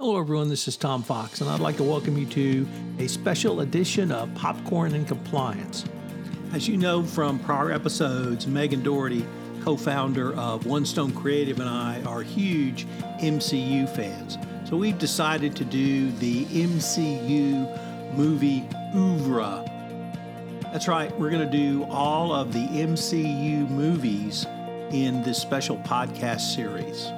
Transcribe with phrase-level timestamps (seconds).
[0.00, 0.48] Hello, everyone.
[0.48, 2.66] This is Tom Fox, and I'd like to welcome you to
[2.98, 5.84] a special edition of Popcorn and Compliance.
[6.54, 9.26] As you know from prior episodes, Megan Doherty,
[9.62, 12.86] co founder of One Stone Creative, and I are huge
[13.20, 14.38] MCU fans.
[14.66, 19.66] So we've decided to do the MCU movie oeuvre.
[20.72, 24.46] That's right, we're going to do all of the MCU movies
[24.92, 27.12] in this special podcast series.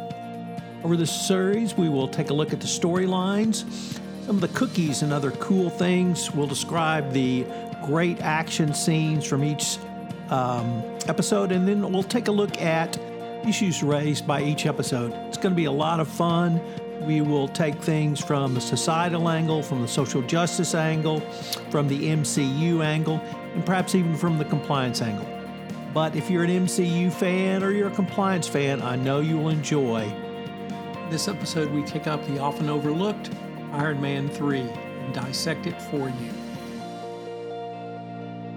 [0.84, 3.64] Over this series, we will take a look at the storylines,
[4.26, 6.32] some of the cookies and other cool things.
[6.32, 7.46] We'll describe the
[7.84, 9.78] great action scenes from each
[10.30, 12.98] um, episode, and then we'll take a look at
[13.46, 15.12] issues raised by each episode.
[15.28, 16.60] It's going to be a lot of fun.
[17.06, 21.20] We will take things from the societal angle, from the social justice angle,
[21.70, 23.20] from the MCU angle,
[23.54, 25.28] and perhaps even from the compliance angle.
[25.94, 29.50] But if you're an MCU fan or you're a compliance fan, I know you will
[29.50, 30.12] enjoy
[31.12, 33.30] this episode, we take up the often overlooked
[33.72, 36.32] Iron Man 3 and dissect it for you.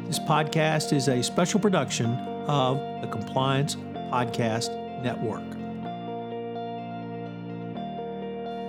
[0.08, 2.12] This podcast is a special production
[2.48, 4.72] of the Compliance Podcast
[5.04, 5.44] Network.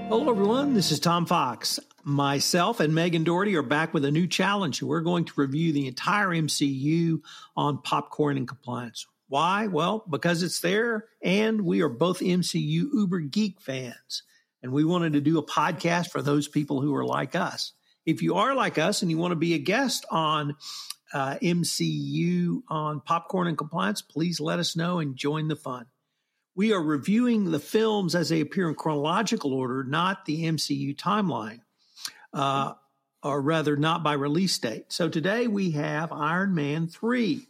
[0.08, 0.74] Hello, everyone.
[0.74, 1.78] This is Tom Fox.
[2.02, 4.82] Myself and Megan Doherty are back with a new challenge.
[4.82, 7.20] We're going to review the entire MCU
[7.56, 9.06] on popcorn and compliance.
[9.28, 9.66] Why?
[9.66, 14.22] Well, because it's there, and we are both MCU Uber Geek fans.
[14.62, 17.72] And we wanted to do a podcast for those people who are like us.
[18.04, 20.56] If you are like us and you want to be a guest on
[21.12, 25.86] uh, MCU on Popcorn and Compliance, please let us know and join the fun.
[26.54, 31.60] We are reviewing the films as they appear in chronological order, not the MCU timeline,
[32.32, 32.74] uh,
[33.22, 34.86] or rather, not by release date.
[34.88, 37.46] So today we have Iron Man 3.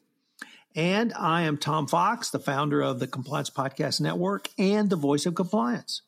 [0.77, 5.25] And I am Tom Fox, the founder of the Compliance Podcast Network and the voice
[5.25, 6.03] of compliance.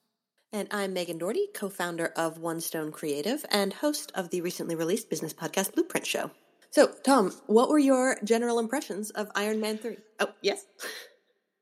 [0.52, 4.74] And I'm Megan Doherty, co founder of One Stone Creative and host of the recently
[4.74, 6.32] released business podcast Blueprint Show.
[6.68, 9.96] So, Tom, what were your general impressions of Iron Man 3?
[10.20, 10.66] Oh, yes.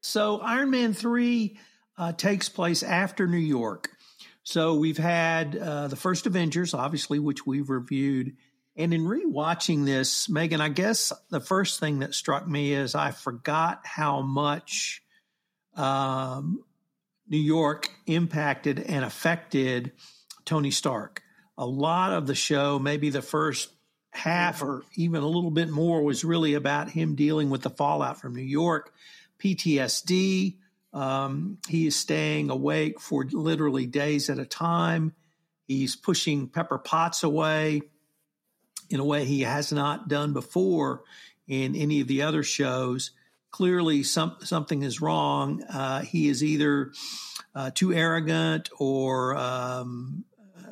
[0.01, 1.57] So, Iron Man 3
[1.99, 3.89] uh, takes place after New York.
[4.43, 8.37] So, we've had uh, the first Avengers, obviously, which we've reviewed
[8.77, 13.11] and in rewatching this, Megan, I guess the first thing that struck me is I
[13.11, 15.03] forgot how much
[15.75, 16.63] um,
[17.27, 19.93] New York impacted and affected
[20.45, 21.23] Tony Stark.
[21.57, 23.71] A lot of the show, maybe the first
[24.11, 28.21] half or even a little bit more, was really about him dealing with the fallout
[28.21, 28.93] from New York,
[29.39, 30.57] PTSD.
[30.93, 35.15] Um, he is staying awake for literally days at a time.
[35.67, 37.83] He's pushing Pepper Potts away
[38.91, 41.03] in a way he has not done before
[41.47, 43.11] in any of the other shows.
[43.51, 45.63] Clearly, some, something is wrong.
[45.63, 46.93] Uh, he is either
[47.55, 50.25] uh, too arrogant or um,
[50.59, 50.71] uh,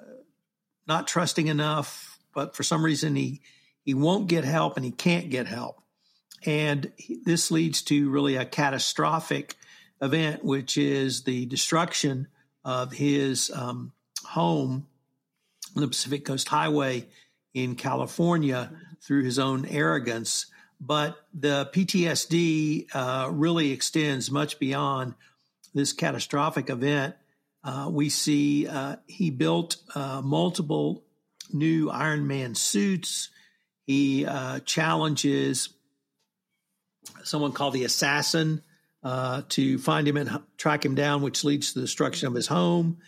[0.86, 3.40] not trusting enough, but for some reason he
[3.84, 5.80] he won't get help and he can't get help.
[6.46, 6.90] And
[7.24, 9.56] this leads to really a catastrophic
[10.00, 12.28] event, which is the destruction
[12.64, 13.92] of his um,
[14.24, 14.86] home
[15.76, 17.06] on the Pacific Coast Highway
[17.54, 18.70] in California
[19.00, 20.46] through his own arrogance.
[20.80, 25.14] But the PTSD uh, really extends much beyond
[25.72, 27.14] this catastrophic event.
[27.62, 31.04] Uh, we see uh, he built uh, multiple
[31.52, 33.30] new Iron Man suits.
[33.86, 35.70] He uh, challenges
[37.22, 38.62] someone called the Assassin
[39.02, 42.46] uh, to find him and track him down, which leads to the destruction of his
[42.46, 42.98] home.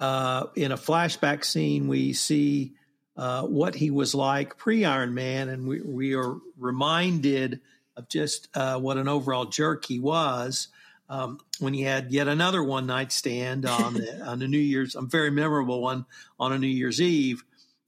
[0.00, 2.74] in a flashback scene, we see
[3.16, 7.60] uh, what he was like pre Iron Man, and we, we are reminded
[7.96, 10.68] of just uh, what an overall jerk he was
[11.08, 14.94] um, when he had yet another one night stand on the, on the New Year's,
[14.94, 16.06] a very memorable one
[16.40, 17.44] on a New Year's Eve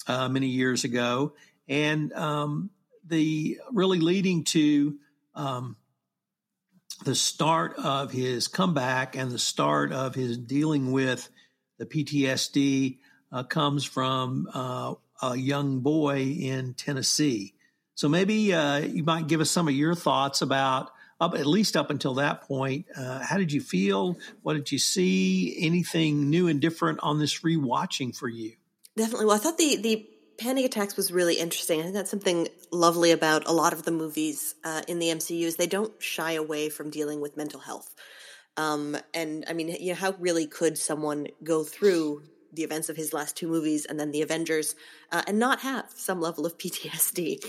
[0.06, 1.32] uh, many years ago,
[1.69, 2.70] and um,
[3.05, 4.96] the really leading to
[5.34, 5.76] um,
[7.05, 11.28] the start of his comeback and the start of his dealing with
[11.78, 12.99] the PTSD
[13.32, 17.55] uh, comes from uh, a young boy in Tennessee.
[17.94, 20.90] So maybe uh, you might give us some of your thoughts about
[21.20, 22.87] up at least up until that point.
[22.94, 24.19] Uh, how did you feel?
[24.43, 25.56] What did you see?
[25.61, 28.52] Anything new and different on this rewatching for you?
[28.96, 29.26] Definitely.
[29.26, 30.08] Well, I thought the the
[30.38, 31.81] panic attacks was really interesting.
[31.81, 35.44] I think that's something lovely about a lot of the movies uh, in the MCU
[35.44, 37.94] is they don't shy away from dealing with mental health.
[38.58, 42.23] Um, and I mean, you know, how really could someone go through
[42.56, 44.74] the events of his last two movies and then the Avengers
[45.12, 47.44] uh, and not have some level of PTSD?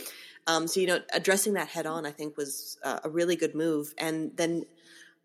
[0.45, 3.55] Um, so you know, addressing that head on, I think, was uh, a really good
[3.55, 3.93] move.
[3.97, 4.65] And then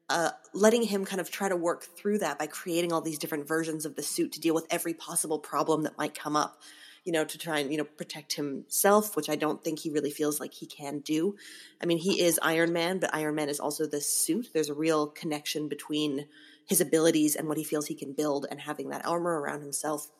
[0.08, 3.46] uh, letting him kind of try to work through that by creating all these different
[3.46, 6.58] versions of the suit to deal with every possible problem that might come up
[7.04, 10.10] you know, to try and, you know, protect himself, which I don't think he really
[10.10, 11.36] feels like he can do.
[11.82, 14.50] I mean, he is Iron Man, but Iron Man is also this suit.
[14.52, 16.26] There's a real connection between
[16.66, 20.10] his abilities and what he feels he can build and having that armor around himself.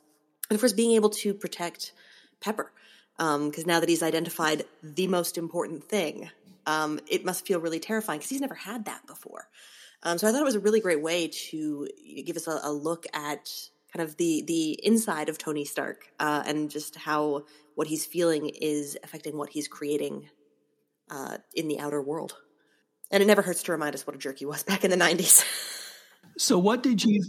[0.50, 1.92] And of course, being able to protect
[2.40, 2.72] Pepper.
[3.16, 6.30] Because um, now that he's identified the most important thing,
[6.66, 9.48] um, it must feel really terrifying because he's never had that before.
[10.02, 11.88] Um, so I thought it was a really great way to
[12.24, 13.50] give us a, a look at
[13.92, 18.48] kind of the the inside of Tony Stark uh, and just how what he's feeling
[18.48, 20.28] is affecting what he's creating
[21.10, 22.36] uh, in the outer world.
[23.10, 24.96] And it never hurts to remind us what a jerk he was back in the
[24.96, 25.44] '90s.
[26.36, 27.22] So, what did you?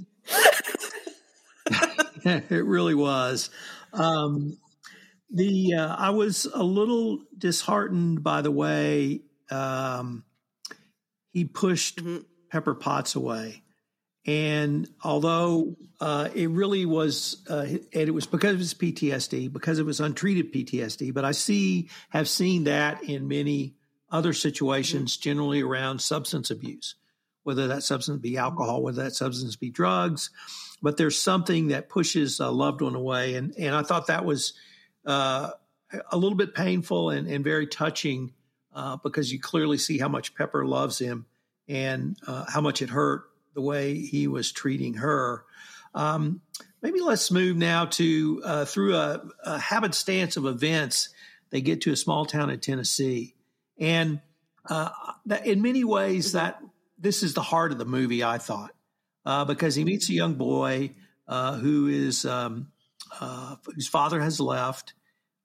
[2.26, 3.50] it really was.
[3.94, 4.58] Um,
[5.30, 10.24] the uh, I was a little disheartened by the way um,
[11.32, 12.20] he pushed mm-hmm.
[12.50, 13.64] Pepper Potts away.
[14.26, 19.80] And although uh, it really was, uh, and it was because of his PTSD, because
[19.80, 23.76] it was untreated PTSD, but I see, have seen that in many
[24.10, 25.24] other situations, mm-hmm.
[25.24, 26.96] generally around substance abuse,
[27.44, 30.30] whether that substance be alcohol, whether that substance be drugs.
[30.82, 33.36] But there's something that pushes a loved one away.
[33.36, 34.54] And, and I thought that was
[35.06, 35.52] uh,
[36.12, 38.34] a little bit painful and, and very touching
[38.74, 41.26] uh, because you clearly see how much Pepper loves him
[41.68, 45.46] and uh, how much it hurt the way he was treating her.
[45.94, 46.42] Um,
[46.82, 51.10] maybe let's move now to uh, through a, a happenstance of events.
[51.52, 53.36] They get to a small town in Tennessee,
[53.78, 54.22] and
[54.68, 54.90] uh,
[55.46, 56.60] in many ways, that
[57.04, 58.24] this is the heart of the movie.
[58.24, 58.72] I thought
[59.26, 60.92] uh, because he meets a young boy
[61.28, 62.72] uh, who is um,
[63.20, 64.94] uh, whose father has left.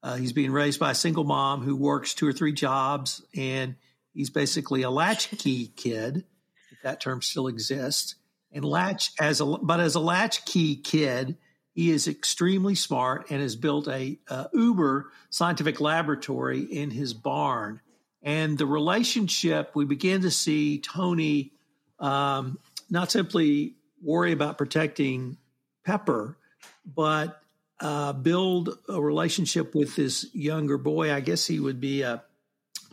[0.03, 3.75] Uh, he's being raised by a single mom who works two or three jobs, and
[4.15, 6.25] he's basically a latchkey kid
[6.71, 8.15] if that term still exists.
[8.53, 11.37] And latch as a but as a latchkey kid,
[11.75, 17.81] he is extremely smart and has built a, a Uber scientific laboratory in his barn.
[18.29, 21.51] And the relationship we begin to see Tony
[21.99, 22.59] um,
[22.91, 25.39] not simply worry about protecting
[25.83, 26.37] Pepper,
[26.85, 27.41] but
[27.81, 31.11] uh, build a relationship with this younger boy.
[31.11, 32.23] I guess he would be a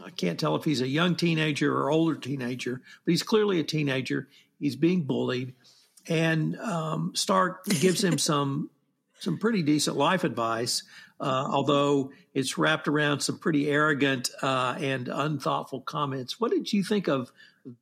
[0.01, 3.63] I can't tell if he's a young teenager or older teenager, but he's clearly a
[3.65, 4.29] teenager.
[4.57, 5.53] He's being bullied,
[6.07, 8.69] and um, Stark gives him some
[9.19, 10.83] some pretty decent life advice,
[11.19, 16.39] uh, although it's wrapped around some pretty arrogant uh, and unthoughtful comments.
[16.39, 17.31] What did you think of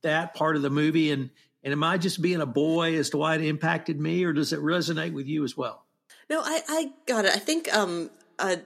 [0.02, 1.10] that part of the movie?
[1.10, 1.30] And
[1.62, 4.52] and am I just being a boy as to why it impacted me, or does
[4.52, 5.86] it resonate with you as well?
[6.28, 7.32] No, I, I got it.
[7.34, 8.56] I think um, uh,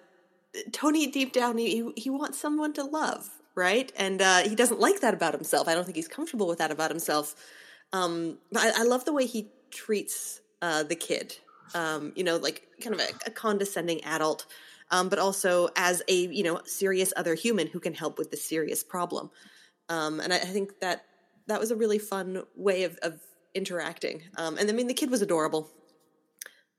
[0.73, 3.93] Tony, deep down, he he wants someone to love, right?
[3.97, 5.69] And uh, he doesn't like that about himself.
[5.69, 7.35] I don't think he's comfortable with that about himself.
[7.93, 11.39] Um, but I, I, love the way he treats uh, the kid.
[11.75, 14.47] Um, you know, like kind of a, a condescending adult,
[14.91, 18.37] um, but also as a you know serious other human who can help with the
[18.37, 19.31] serious problem.
[19.89, 21.05] Um, and I, I, think that
[21.47, 23.21] that was a really fun way of, of
[23.55, 24.23] interacting.
[24.37, 25.71] Um, and I mean, the kid was adorable.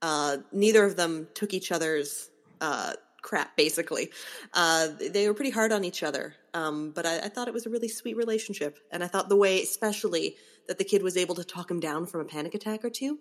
[0.00, 2.30] Uh, neither of them took each other's
[2.60, 2.92] uh,
[3.22, 4.10] crap basically
[4.54, 7.66] uh, they were pretty hard on each other um, but I, I, thought it was
[7.66, 10.36] a really sweet relationship and i thought the way especially
[10.68, 13.18] that the kid was able to talk him down from a panic attack or two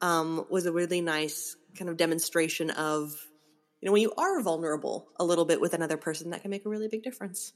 [0.00, 3.14] um, was a really nice kind of demonstration of
[3.80, 6.64] you know when you are vulnerable a little bit with another person that can make
[6.66, 7.52] a really big difference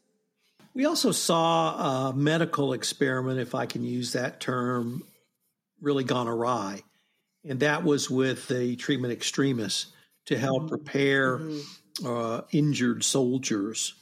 [0.75, 5.03] we also saw a medical experiment if i can use that term
[5.81, 6.81] really gone awry
[7.45, 9.87] and that was with the treatment Extremis
[10.27, 10.77] to help mm-hmm.
[10.77, 11.61] prepare mm-hmm
[12.05, 13.95] uh, injured soldiers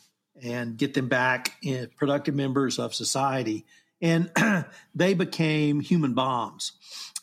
[0.43, 3.67] and get them back in productive members of society.
[4.01, 4.31] And
[4.95, 6.73] they became human bombs.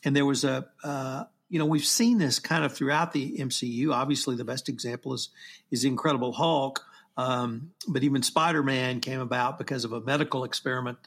[0.08, 3.92] And there was a, uh, you know, we've seen this kind of throughout the MCU.
[3.92, 5.32] Obviously, the best example is
[5.70, 6.82] is Incredible Hulk.
[7.18, 10.98] Um, but even Spider Man came about because of a medical experiment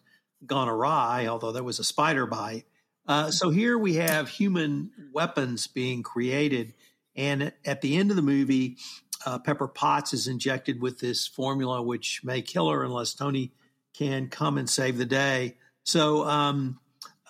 [0.44, 2.64] gone awry, although there was a spider bite.
[3.06, 6.74] Uh, so here we have human weapons being created.
[7.16, 8.76] And at the end of the movie,
[9.24, 13.52] uh, Pepper Potts is injected with this formula, which may kill her unless Tony
[13.94, 15.56] can come and save the day.
[15.84, 16.80] So, um,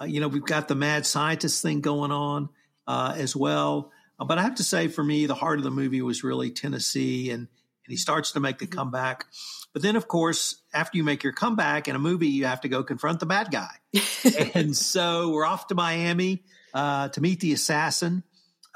[0.01, 2.49] uh, you know, we've got the mad scientist thing going on
[2.87, 3.93] uh, as well.
[4.19, 6.51] Uh, but I have to say, for me, the heart of the movie was really
[6.51, 7.49] Tennessee, and, and
[7.89, 8.79] he starts to make the mm-hmm.
[8.79, 9.27] comeback.
[9.73, 12.69] But then, of course, after you make your comeback in a movie, you have to
[12.69, 13.71] go confront the bad guy.
[14.55, 16.43] and so we're off to Miami
[16.75, 18.25] uh, to meet the assassin,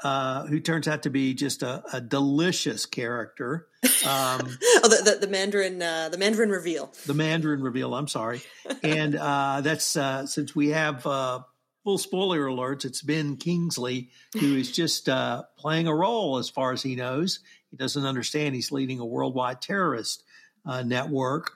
[0.03, 3.67] uh, who turns out to be just a, a delicious character.
[3.83, 6.93] Um, oh, the, the, the Mandarin, uh, the Mandarin reveal.
[7.05, 7.93] The Mandarin reveal.
[7.95, 8.41] I'm sorry,
[8.83, 11.39] and uh, that's uh, since we have uh,
[11.83, 12.83] full spoiler alerts.
[12.83, 17.39] It's Ben Kingsley who is just uh, playing a role, as far as he knows.
[17.71, 20.23] He doesn't understand he's leading a worldwide terrorist
[20.65, 21.51] uh, network,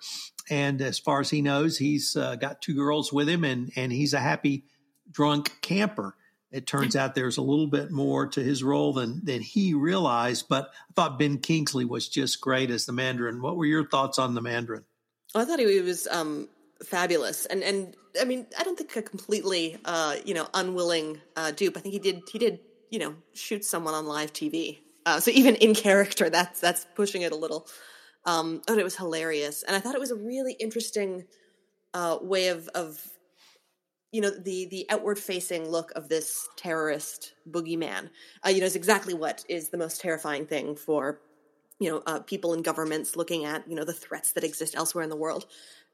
[0.50, 3.92] and as far as he knows, he's uh, got two girls with him, and and
[3.92, 4.66] he's a happy
[5.12, 6.16] drunk camper.
[6.52, 10.48] It turns out there's a little bit more to his role than than he realized.
[10.50, 13.42] But I thought Ben Kingsley was just great as the Mandarin.
[13.42, 14.84] What were your thoughts on the Mandarin?
[15.36, 16.50] I thought he was um,
[16.84, 21.52] fabulous, and and I mean, I don't think a completely, uh, you know, unwilling uh,
[21.52, 21.78] dupe.
[21.78, 24.80] I think he did, he did, you know, shoot someone on live TV.
[25.06, 27.68] Uh, so even in character, that's that's pushing it a little.
[28.26, 31.26] Um, but it was hilarious, and I thought it was a really interesting
[31.94, 33.06] uh, way of of
[34.12, 38.10] you know the the outward facing look of this terrorist boogeyman.
[38.46, 41.20] Uh, you know, is exactly what is the most terrifying thing for
[41.80, 45.04] you know uh, people in governments looking at you know the threats that exist elsewhere
[45.04, 45.46] in the world.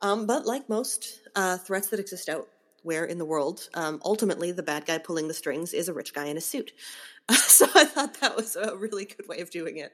[0.02, 2.48] Um, but like most uh, threats that exist out
[2.84, 6.14] where in the world, um, ultimately the bad guy pulling the strings is a rich
[6.14, 6.72] guy in a suit.
[7.32, 9.94] so I thought that was a really good way of doing it.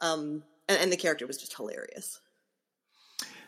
[0.00, 2.20] Um, and, and, the character was just hilarious.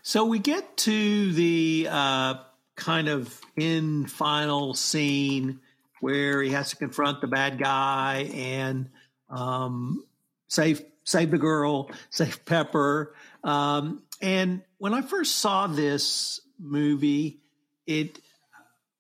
[0.03, 2.35] So we get to the uh,
[2.79, 5.61] kind of in final scene
[6.01, 8.89] where he has to confront the bad guy and
[9.29, 10.05] um,
[10.47, 13.15] save save the girl, save Pepper.
[13.45, 17.41] Um, and when I first saw this movie,
[17.87, 18.19] it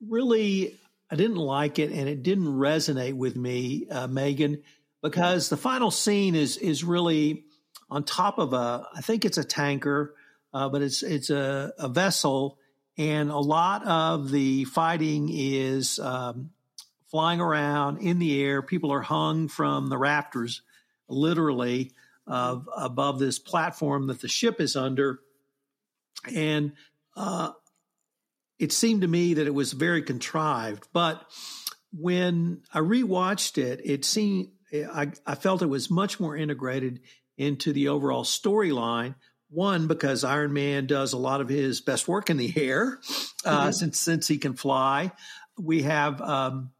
[0.07, 0.79] really
[1.11, 4.63] I didn't like it, and it didn't resonate with me, uh, Megan,
[5.03, 7.45] because the final scene is is really
[7.91, 10.15] on top of a I think it's a tanker,
[10.53, 12.58] uh, but it's it's a, a, vessel,
[12.99, 16.51] and a lot of the fighting is um,
[17.07, 18.61] flying around in the air.
[18.61, 20.63] People are hung from the rafters,
[21.09, 21.93] literally
[22.27, 25.21] of above this platform that the ship is under,
[26.35, 26.73] and
[27.17, 27.53] uh,
[28.59, 30.89] it seemed to me that it was very contrived.
[30.93, 31.25] But
[31.93, 37.01] when I rewatched it, it seemed I, I felt it was much more integrated
[37.37, 39.15] into the overall storyline.
[39.51, 42.99] One, because Iron Man does a lot of his best work in the air,
[43.45, 43.71] uh, mm-hmm.
[43.73, 45.13] since since he can fly.
[45.59, 46.71] We have um,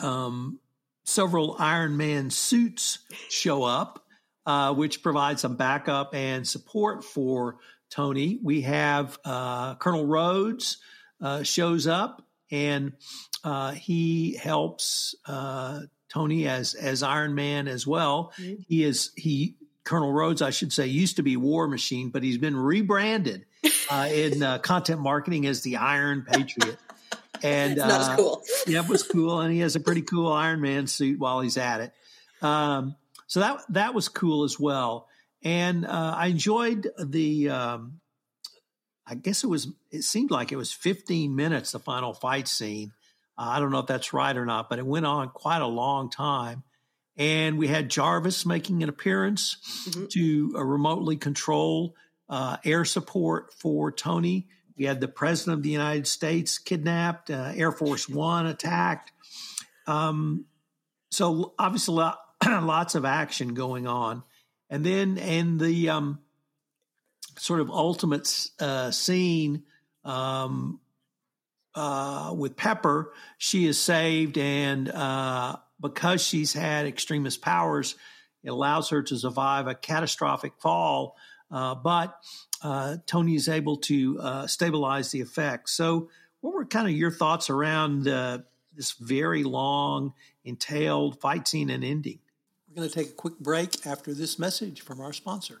[0.00, 0.60] um,
[1.04, 4.04] several Iron Man suits show up
[4.46, 7.58] uh, which provides some backup and support for
[7.90, 8.38] Tony.
[8.42, 10.78] We have uh, Colonel Rhodes
[11.20, 12.94] uh, shows up and
[13.44, 18.32] uh, he helps uh, Tony as as Iron Man as well.
[18.40, 18.62] Mm-hmm.
[18.66, 22.38] He is he Colonel Rhodes, I should say, used to be War Machine, but he's
[22.38, 23.46] been rebranded
[23.90, 26.78] uh, in content marketing as the Iron Patriot.
[27.42, 28.42] And uh, cool.
[28.66, 31.56] yeah, it was cool, and he has a pretty cool Iron Man suit while he's
[31.56, 31.92] at it.
[32.42, 32.96] Um,
[33.26, 35.08] so that that was cool as well.
[35.42, 37.50] And uh, I enjoyed the.
[37.50, 38.00] Um,
[39.06, 39.68] I guess it was.
[39.90, 41.72] It seemed like it was 15 minutes.
[41.72, 42.92] The final fight scene.
[43.38, 45.66] Uh, I don't know if that's right or not, but it went on quite a
[45.66, 46.62] long time.
[47.16, 49.56] And we had Jarvis making an appearance
[49.88, 50.06] mm-hmm.
[50.06, 51.94] to uh, remotely control
[52.28, 54.48] uh, air support for Tony.
[54.76, 59.12] We had the president of the United States kidnapped, uh, Air Force One attacked.
[59.86, 60.46] Um,
[61.10, 62.08] so obviously,
[62.46, 64.22] lots of action going on.
[64.70, 66.20] And then in the um,
[67.36, 69.64] sort of ultimate uh, scene
[70.04, 70.80] um,
[71.74, 77.94] uh, with Pepper, she is saved, and uh, because she's had Extremis powers,
[78.42, 81.16] it allows her to survive a catastrophic fall.
[81.50, 82.16] Uh, but
[82.62, 85.72] uh, Tony is able to uh, stabilize the effects.
[85.72, 86.10] So,
[86.40, 92.18] what were kind of your thoughts around this very long, entailed fight scene and ending?
[92.68, 95.60] We're going to take a quick break after this message from our sponsor.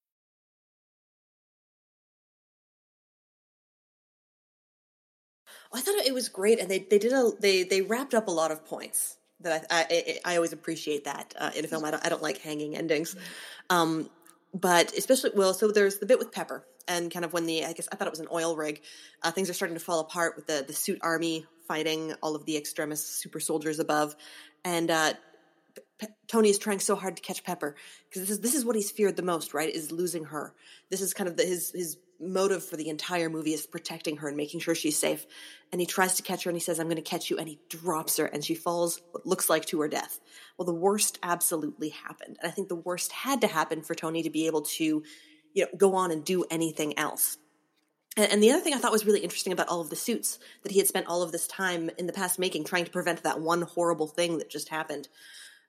[5.73, 8.31] I thought it was great, and they they did a they they wrapped up a
[8.31, 11.85] lot of points that I I, I always appreciate that uh, in a film.
[11.85, 13.15] I don't I don't like hanging endings,
[13.69, 14.09] um,
[14.53, 15.53] but especially well.
[15.53, 18.07] So there's the bit with Pepper and kind of when the I guess I thought
[18.07, 18.81] it was an oil rig.
[19.21, 22.45] Uh, things are starting to fall apart with the the suit army fighting all of
[22.45, 24.15] the Extremis super soldiers above,
[24.65, 25.13] and uh,
[26.27, 27.75] Tony is trying so hard to catch Pepper
[28.09, 29.73] because this is this is what he's feared the most, right?
[29.73, 30.53] Is losing her.
[30.89, 34.27] This is kind of the, his his motive for the entire movie is protecting her
[34.27, 35.25] and making sure she's safe.
[35.71, 37.47] And he tries to catch her and he says, "I'm going to catch you," and
[37.47, 40.19] he drops her and she falls what looks like to her death.
[40.57, 44.23] Well, the worst absolutely happened, and I think the worst had to happen for Tony
[44.23, 45.03] to be able to,
[45.53, 47.37] you know, go on and do anything else.
[48.17, 50.39] And, and the other thing I thought was really interesting about all of the suits
[50.63, 53.23] that he had spent all of this time in the past making, trying to prevent
[53.23, 55.07] that one horrible thing that just happened.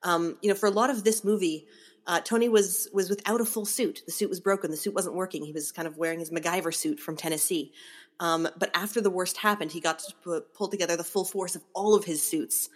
[0.03, 1.67] Um, you know, for a lot of this movie,
[2.07, 4.03] uh, Tony was was without a full suit.
[4.07, 4.71] The suit was broken.
[4.71, 5.45] The suit wasn't working.
[5.45, 7.73] He was kind of wearing his MacGyver suit from Tennessee.
[8.21, 11.63] Um, but after the worst happened, he got to pull together the full force of
[11.75, 12.69] all of his suits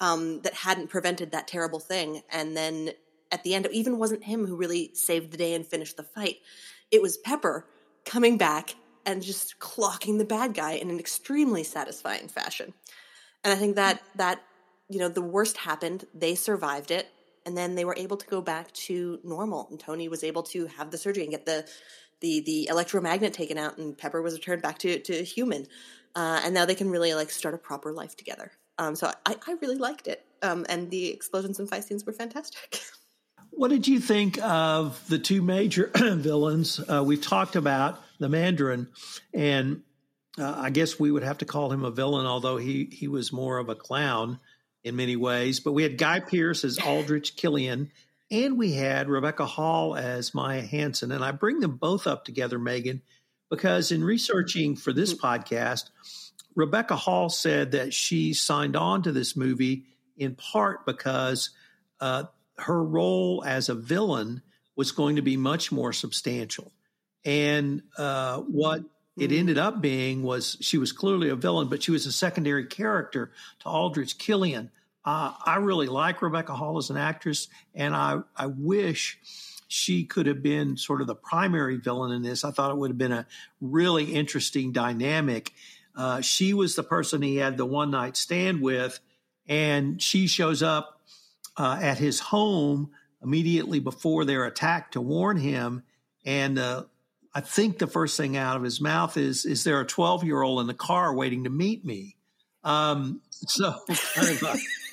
[0.00, 2.22] um, that hadn't prevented that terrible thing.
[2.30, 2.90] And then
[3.30, 6.02] at the end, it even wasn't him who really saved the day and finished the
[6.02, 6.36] fight.
[6.90, 7.66] It was Pepper
[8.04, 8.76] coming back
[9.06, 12.72] and just clocking the bad guy in an extremely satisfying fashion.
[13.42, 14.42] And I think that that
[14.88, 16.06] you know the worst happened.
[16.14, 17.08] They survived it
[17.46, 20.66] and then they were able to go back to normal and tony was able to
[20.66, 21.66] have the surgery and get the
[22.20, 25.66] the the electromagnet taken out and pepper was returned back to to human.
[26.16, 28.52] Uh, and now they can really like start a proper life together.
[28.78, 30.24] Um, so I, I really liked it.
[30.42, 32.80] Um, and the explosions and fight scenes were fantastic.
[33.56, 36.80] What did you think of the two major villains?
[36.80, 38.88] Uh, we've talked about the mandarin
[39.32, 39.82] and
[40.38, 43.32] uh, i guess we would have to call him a villain although he he was
[43.32, 44.40] more of a clown
[44.84, 45.60] in many ways.
[45.60, 47.90] But we had Guy Pearce as Aldrich Killian,
[48.30, 51.10] and we had Rebecca Hall as Maya Hansen.
[51.10, 53.02] And I bring them both up together, Megan,
[53.50, 55.26] because in researching for this mm-hmm.
[55.26, 55.90] podcast,
[56.54, 59.86] Rebecca Hall said that she signed on to this movie
[60.16, 61.50] in part because
[62.00, 62.24] uh,
[62.58, 64.42] her role as a villain
[64.76, 66.72] was going to be much more substantial.
[67.24, 68.82] And uh, what
[69.16, 69.38] it mm-hmm.
[69.38, 73.32] ended up being was she was clearly a villain, but she was a secondary character
[73.60, 74.70] to Aldrich Killian.
[75.04, 79.18] Uh, I really like Rebecca Hall as an actress, and I, I wish
[79.68, 82.44] she could have been sort of the primary villain in this.
[82.44, 83.26] I thought it would have been a
[83.60, 85.52] really interesting dynamic.
[85.96, 88.98] Uh, she was the person he had the one night stand with,
[89.46, 91.00] and she shows up
[91.56, 92.90] uh, at his home
[93.22, 95.82] immediately before their attack to warn him.
[96.24, 96.84] And uh,
[97.34, 100.40] I think the first thing out of his mouth is, "Is there a twelve year
[100.40, 102.16] old in the car waiting to meet me?"
[102.62, 103.74] Um, so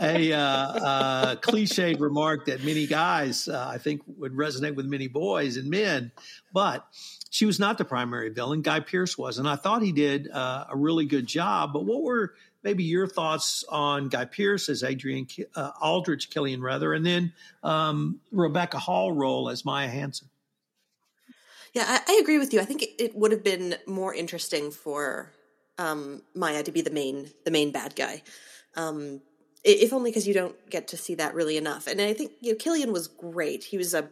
[0.00, 5.08] a, uh, uh, cliched remark that many guys, uh, I think, would resonate with many
[5.08, 6.12] boys and men.
[6.52, 6.86] But
[7.30, 8.62] she was not the primary villain.
[8.62, 11.72] Guy Pearce was, and I thought he did uh, a really good job.
[11.72, 16.94] But what were maybe your thoughts on Guy Pearce as Adrian uh, Aldrich Killian, rather,
[16.94, 17.32] and then
[17.62, 20.28] um, Rebecca Hall role as Maya Hansen?
[21.74, 22.60] Yeah, I, I, agree with you.
[22.60, 25.30] I think it, it, would have been more interesting for
[25.76, 28.22] um, Maya to be the main the main bad guy,
[28.74, 29.20] um,
[29.64, 31.86] if only because you don't get to see that really enough.
[31.86, 33.64] And I think you know Killian was great.
[33.64, 34.08] He was a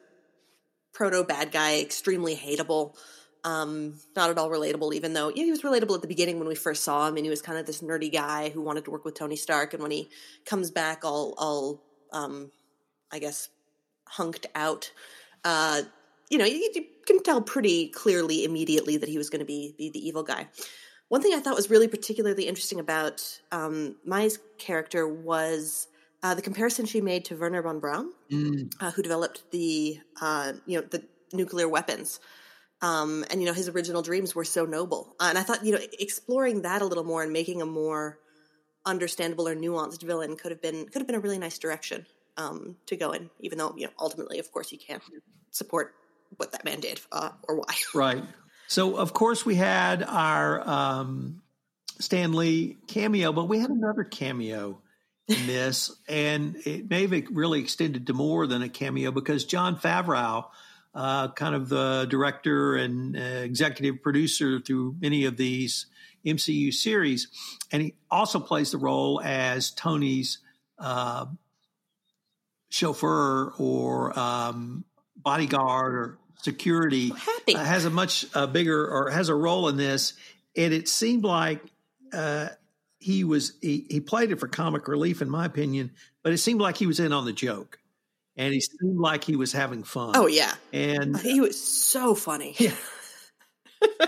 [0.92, 2.96] proto bad guy, extremely hateable,
[3.44, 4.94] um, not at all relatable.
[4.94, 7.24] Even though yeah, he was relatable at the beginning when we first saw him, and
[7.24, 9.74] he was kind of this nerdy guy who wanted to work with Tony Stark.
[9.74, 10.09] And when he
[10.44, 11.82] comes back, all all
[12.12, 12.50] um,
[13.12, 13.48] I guess
[14.16, 14.90] hunked out.
[15.44, 15.82] Uh,
[16.30, 19.74] you know, you, you, can tell pretty clearly immediately that he was going to be,
[19.78, 20.48] be the evil guy.
[21.09, 25.87] One thing I thought was really particularly interesting about um, Maya's character was
[26.23, 28.73] uh, the comparison she made to Wernher von Braun, mm.
[28.81, 32.21] uh, who developed the uh, you know the nuclear weapons.
[32.83, 35.73] Um, and you know his original dreams were so noble, uh, and I thought you
[35.73, 38.19] know exploring that a little more and making a more
[38.85, 42.05] understandable or nuanced villain could have been could have been a really nice direction
[42.37, 43.31] um, to go in.
[43.40, 45.03] Even though you know ultimately, of course, you can't
[45.53, 45.95] support
[46.37, 47.75] what that man did uh, or why.
[47.95, 48.25] Right.
[48.68, 51.42] So, of course, we had our um,
[51.98, 54.81] Stan Lee cameo, but we had another cameo
[55.29, 59.76] in this, and it may have really extended to more than a cameo because Jon
[59.76, 60.46] Favreau,
[60.94, 65.87] uh, kind of the director and uh, executive producer through many of these
[66.24, 67.29] MCU series,
[67.70, 70.38] and he also plays the role as Tony's
[70.79, 71.26] uh,
[72.68, 74.85] chauffeur or um,
[75.16, 77.12] bodyguard or security
[77.55, 80.14] uh, has a much uh, bigger or has a role in this.
[80.57, 81.61] And it seemed like
[82.12, 82.49] uh,
[82.99, 86.61] he was he, he played it for comic relief, in my opinion, but it seemed
[86.61, 87.79] like he was in on the joke.
[88.37, 90.12] and he seemed like he was having fun.
[90.14, 92.55] Oh yeah, and he was so funny.
[92.59, 92.75] Yeah.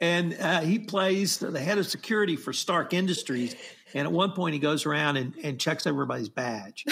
[0.00, 3.54] and uh, he plays the head of security for Stark Industries.
[3.92, 6.84] And at one point, he goes around and, and checks everybody's badge.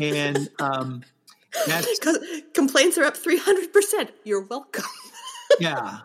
[0.00, 1.04] and um,
[2.54, 4.10] complaints are up three hundred percent.
[4.24, 4.84] You're welcome.
[5.60, 6.00] yeah.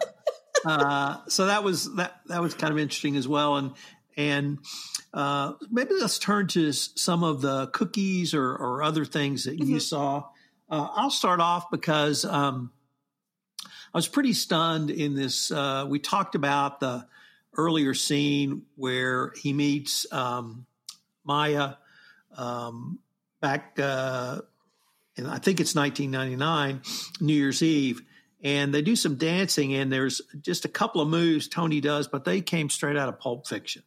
[0.65, 3.57] Uh, so that was that that was kind of interesting as well.
[3.57, 3.73] And
[4.15, 4.59] and
[5.13, 9.69] uh, maybe let's turn to some of the cookies or, or other things that mm-hmm.
[9.69, 10.23] you saw.
[10.69, 12.71] Uh, I'll start off because um,
[13.65, 15.51] I was pretty stunned in this.
[15.51, 17.07] Uh, we talked about the
[17.55, 20.65] earlier scene where he meets um,
[21.23, 21.75] Maya
[22.35, 22.99] um,
[23.39, 23.79] back,
[25.17, 26.81] in, I think it's 1999,
[27.21, 28.01] New Year's Eve.
[28.43, 32.23] And they do some dancing, and there's just a couple of moves Tony does, but
[32.23, 33.81] they came straight out of Pulp Fiction.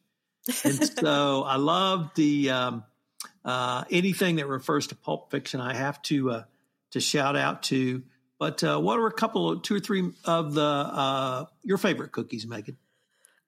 [0.64, 2.84] And so I love the um,
[3.44, 5.60] uh, anything that refers to Pulp Fiction.
[5.60, 6.42] I have to uh,
[6.90, 8.02] to shout out to
[8.40, 12.10] but uh, what are a couple, of two or three of the uh, your favorite
[12.10, 12.78] cookies, Megan?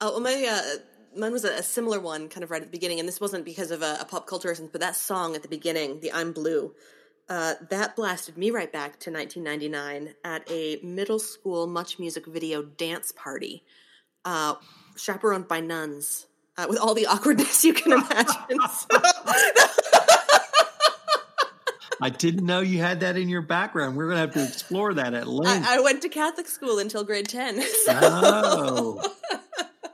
[0.02, 3.00] Oh, well, my uh, mine was a, similar one, kind of right at the beginning,
[3.00, 5.48] and this wasn't because of a, a pop culture reason, but that song at the
[5.48, 6.74] beginning, the "I'm Blue,"
[7.32, 12.62] uh, that blasted me right back to 1999 at a middle school Much Music video
[12.62, 13.64] dance party,
[14.26, 14.56] uh,
[14.96, 16.26] chaperoned by nuns.
[16.58, 18.58] Uh, with all the awkwardness you can imagine.
[22.02, 23.96] I didn't know you had that in your background.
[23.96, 25.66] We're going to have to explore that at length.
[25.66, 27.62] I, I went to Catholic school until grade 10.
[27.86, 27.98] So.
[28.02, 29.14] Oh.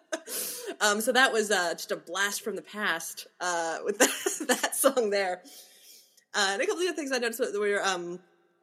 [0.80, 4.08] um, so that was uh, just a blast from the past uh, with that,
[4.48, 5.42] that, song there.
[6.34, 8.20] Uh, and a couple of other things I noticed were um,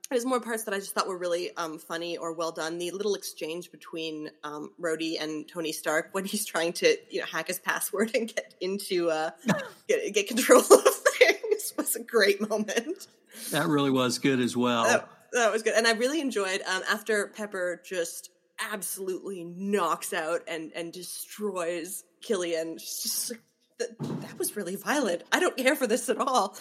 [0.09, 2.77] there's more parts that I just thought were really um, funny or well done.
[2.77, 7.25] The little exchange between um, Rhodey and Tony Stark when he's trying to you know
[7.25, 9.31] hack his password and get into uh,
[9.87, 10.67] get, get control of
[11.17, 13.07] things was a great moment.
[13.51, 14.83] That really was good as well.
[14.83, 18.29] That, that was good, and I really enjoyed um, after Pepper just
[18.71, 22.77] absolutely knocks out and and destroys Killian.
[22.77, 23.41] She's Just like,
[23.79, 25.23] that, that was really violent.
[25.31, 26.55] I don't care for this at all.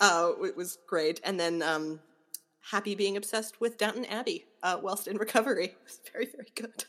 [0.00, 2.00] Uh, it was great, and then um,
[2.70, 5.64] Happy being obsessed with Downton Abbey uh, whilst in recovery.
[5.74, 6.84] It was very very good.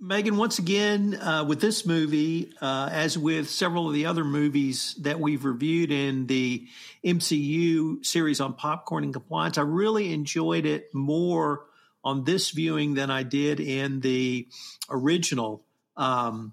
[0.00, 4.94] Megan, once again, uh, with this movie, uh, as with several of the other movies
[5.00, 6.68] that we've reviewed in the
[7.04, 11.64] MCU series on popcorn and compliance, I really enjoyed it more
[12.04, 14.46] on this viewing than I did in the
[14.88, 15.64] original
[15.96, 16.52] um,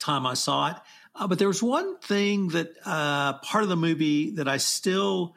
[0.00, 0.76] time I saw it.
[1.14, 5.34] Uh, but there was one thing that uh, part of the movie that I still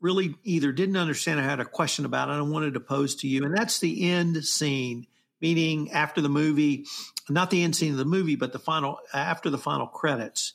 [0.00, 3.28] really either didn't understand or had a question about, and I wanted to pose to
[3.28, 5.06] you, and that's the end scene
[5.42, 6.86] meaning after the movie,
[7.28, 10.54] not the end scene of the movie, but the final after the final credits.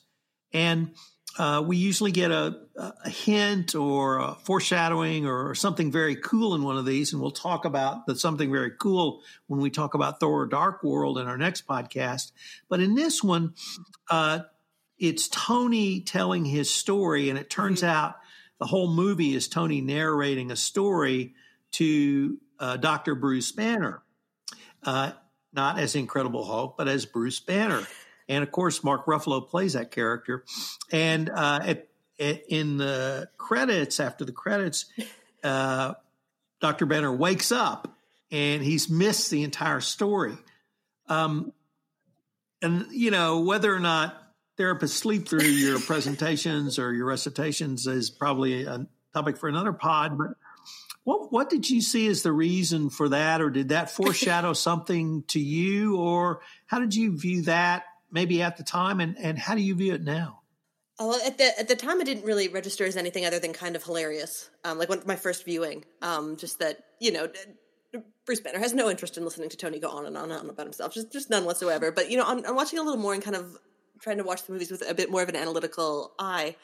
[0.52, 0.94] And
[1.38, 6.62] uh, we usually get a, a, hint or a foreshadowing or something very cool in
[6.62, 10.20] one of these, and we'll talk about the something very cool when we talk about
[10.20, 12.32] Thor: Dark World in our next podcast.
[12.68, 13.54] But in this one,
[14.10, 14.40] uh,
[14.98, 17.96] it's Tony telling his story, and it turns mm-hmm.
[17.96, 18.16] out
[18.58, 21.34] the whole movie is Tony narrating a story
[21.72, 23.14] to uh, Dr.
[23.14, 24.02] Bruce Banner
[24.82, 25.12] uh,
[25.52, 27.82] not as Incredible Hulk, but as Bruce Banner.
[28.28, 30.44] And of course, Mark Ruffalo plays that character.
[30.92, 31.88] And uh, at,
[32.20, 34.86] at, in the credits, after the credits,
[35.42, 35.94] uh,
[36.60, 36.86] Dr.
[36.86, 37.96] Banner wakes up
[38.30, 40.36] and he's missed the entire story.
[41.08, 41.52] Um,
[42.60, 44.20] and, you know, whether or not
[44.58, 50.18] therapists sleep through your presentations or your recitations is probably a topic for another pod.
[50.18, 50.30] But
[51.04, 55.24] what what did you see as the reason for that, or did that foreshadow something
[55.28, 59.54] to you, or how did you view that maybe at the time, and and how
[59.54, 60.42] do you view it now?
[60.98, 63.76] Well, at the at the time, it didn't really register as anything other than kind
[63.76, 64.50] of hilarious.
[64.64, 67.28] Um, like when, my first viewing, um, just that you know,
[68.26, 70.50] Bruce Banner has no interest in listening to Tony go on and on and on
[70.50, 71.92] about himself, just just none whatsoever.
[71.92, 73.56] But you know, I'm, I'm watching a little more and kind of
[74.00, 76.56] trying to watch the movies with a bit more of an analytical eye.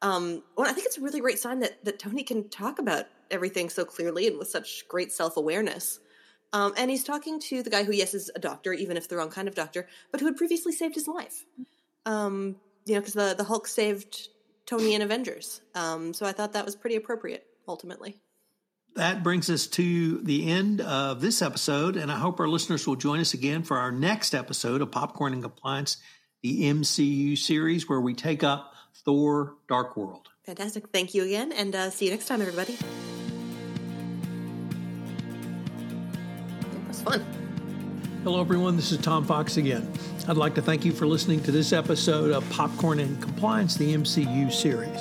[0.00, 3.06] Um, well, I think it's a really great sign that that Tony can talk about
[3.32, 5.98] everything so clearly and with such great self awareness.
[6.52, 9.16] Um, and he's talking to the guy who, yes, is a doctor, even if the
[9.16, 11.44] wrong kind of doctor, but who had previously saved his life.
[12.04, 14.28] Um, you know, because the, the Hulk saved
[14.66, 15.60] Tony in Avengers.
[15.74, 18.20] Um, so I thought that was pretty appropriate, ultimately.
[18.94, 22.96] That brings us to the end of this episode, and I hope our listeners will
[22.96, 25.96] join us again for our next episode of Popcorn and Compliance,
[26.42, 30.28] the MCU series, where we take up Thor Dark World.
[30.44, 30.88] Fantastic.
[30.88, 32.76] Thank you again, and uh, see you next time, everybody.
[37.04, 37.24] Fun.
[38.22, 38.76] Hello, everyone.
[38.76, 39.92] This is Tom Fox again.
[40.28, 43.92] I'd like to thank you for listening to this episode of Popcorn and Compliance, the
[43.92, 45.00] MCU series.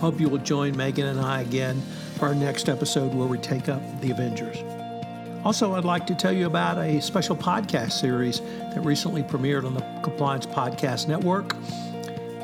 [0.00, 1.80] Hope you will join Megan and I again
[2.18, 4.56] for our next episode where we take up the Avengers.
[5.44, 9.74] Also, I'd like to tell you about a special podcast series that recently premiered on
[9.74, 11.54] the Compliance Podcast Network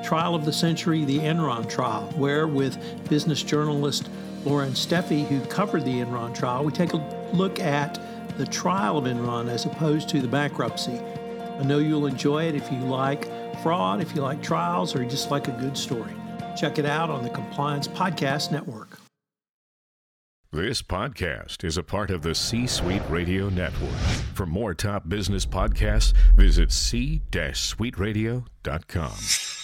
[0.04, 2.78] Trial of the Century, the Enron Trial, where with
[3.08, 4.08] business journalist
[4.44, 7.98] Loren Steffy, who covered the Enron trial, we take a look at
[8.40, 10.98] the trial of Enron as opposed to the bankruptcy.
[10.98, 13.28] I know you'll enjoy it if you like
[13.62, 16.14] fraud, if you like trials, or just like a good story.
[16.56, 18.98] Check it out on the Compliance Podcast Network.
[20.52, 23.92] This podcast is a part of the C Suite Radio Network.
[24.34, 29.59] For more top business podcasts, visit c-suiteradio.com.